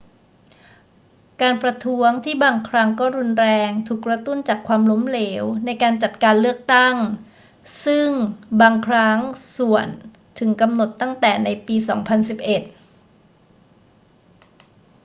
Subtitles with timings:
[1.41, 6.95] การประท้วงที่บางครั้งก็รุนแรงถูกกระตุ้นจากความล้มเหลวในการจัดการเลือกตั้ง
[7.85, 8.09] ซึ่ง
[8.61, 9.17] บางครั้ง
[9.57, 9.87] ส่วน
[10.39, 12.01] ถึงกำหนดตั้งแต่ในปี 2011